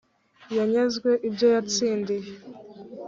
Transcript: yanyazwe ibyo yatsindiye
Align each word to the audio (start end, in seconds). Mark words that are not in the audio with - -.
yanyazwe 0.57 1.11
ibyo 1.27 1.47
yatsindiye 1.53 2.29